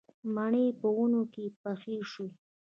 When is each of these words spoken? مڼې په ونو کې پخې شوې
مڼې 0.35 0.65
په 0.79 0.87
ونو 0.97 1.21
کې 1.33 1.45
پخې 1.61 1.95
شوې 2.11 2.29